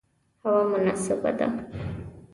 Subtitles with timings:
[0.45, 1.47] هوا مناسبه ده